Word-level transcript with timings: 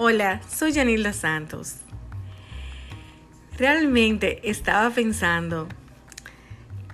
Hola, 0.00 0.40
soy 0.48 0.70
Yanilda 0.70 1.12
Santos. 1.12 1.78
Realmente 3.56 4.48
estaba 4.48 4.90
pensando 4.90 5.66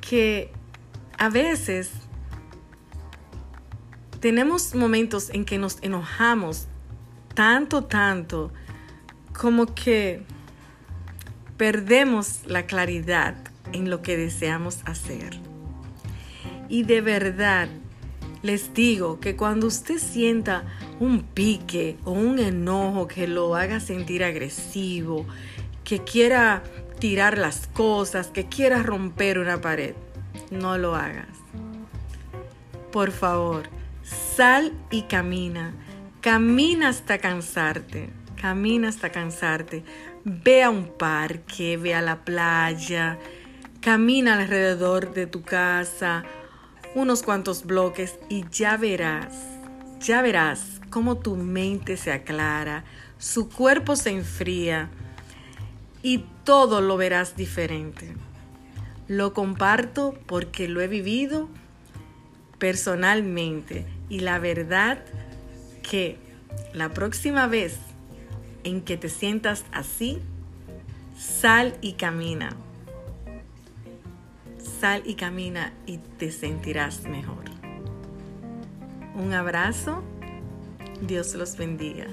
que 0.00 0.50
a 1.18 1.28
veces 1.28 1.90
tenemos 4.20 4.74
momentos 4.74 5.28
en 5.28 5.44
que 5.44 5.58
nos 5.58 5.76
enojamos 5.82 6.66
tanto, 7.34 7.84
tanto, 7.84 8.50
como 9.38 9.74
que 9.74 10.22
perdemos 11.58 12.46
la 12.46 12.64
claridad 12.64 13.36
en 13.74 13.90
lo 13.90 14.00
que 14.00 14.16
deseamos 14.16 14.78
hacer. 14.86 15.38
Y 16.70 16.84
de 16.84 17.02
verdad, 17.02 17.68
les 18.44 18.74
digo 18.74 19.20
que 19.20 19.36
cuando 19.36 19.66
usted 19.66 19.96
sienta 19.96 20.64
un 21.00 21.22
pique 21.22 21.96
o 22.04 22.10
un 22.10 22.38
enojo 22.38 23.08
que 23.08 23.26
lo 23.26 23.56
haga 23.56 23.80
sentir 23.80 24.22
agresivo, 24.22 25.24
que 25.82 26.04
quiera 26.04 26.62
tirar 26.98 27.38
las 27.38 27.66
cosas, 27.68 28.26
que 28.26 28.44
quiera 28.44 28.82
romper 28.82 29.38
una 29.38 29.62
pared, 29.62 29.94
no 30.50 30.76
lo 30.76 30.94
hagas. 30.94 31.26
Por 32.92 33.12
favor, 33.12 33.70
sal 34.02 34.74
y 34.90 35.04
camina. 35.04 35.72
Camina 36.20 36.90
hasta 36.90 37.16
cansarte. 37.16 38.10
Camina 38.38 38.90
hasta 38.90 39.10
cansarte. 39.10 39.84
Ve 40.22 40.62
a 40.62 40.68
un 40.68 40.88
parque, 40.98 41.78
ve 41.78 41.94
a 41.94 42.02
la 42.02 42.26
playa. 42.26 43.18
Camina 43.80 44.34
alrededor 44.34 45.14
de 45.14 45.26
tu 45.26 45.40
casa 45.40 46.24
unos 46.94 47.22
cuantos 47.22 47.64
bloques 47.64 48.18
y 48.28 48.44
ya 48.50 48.76
verás, 48.76 49.34
ya 50.00 50.22
verás 50.22 50.80
cómo 50.90 51.16
tu 51.16 51.36
mente 51.36 51.96
se 51.96 52.12
aclara, 52.12 52.84
su 53.18 53.48
cuerpo 53.48 53.96
se 53.96 54.10
enfría 54.10 54.90
y 56.02 56.24
todo 56.44 56.80
lo 56.80 56.96
verás 56.96 57.36
diferente. 57.36 58.14
Lo 59.08 59.34
comparto 59.34 60.14
porque 60.26 60.68
lo 60.68 60.80
he 60.80 60.88
vivido 60.88 61.48
personalmente 62.58 63.86
y 64.08 64.20
la 64.20 64.38
verdad 64.38 65.04
que 65.82 66.16
la 66.72 66.90
próxima 66.90 67.46
vez 67.46 67.76
en 68.62 68.80
que 68.80 68.96
te 68.96 69.08
sientas 69.08 69.64
así, 69.72 70.20
sal 71.18 71.76
y 71.80 71.94
camina. 71.94 72.56
Sal 74.84 75.00
y 75.06 75.14
camina 75.14 75.72
y 75.86 75.96
te 75.96 76.30
sentirás 76.30 77.04
mejor. 77.04 77.44
Un 79.14 79.32
abrazo. 79.32 80.02
Dios 81.00 81.34
los 81.36 81.56
bendiga. 81.56 82.04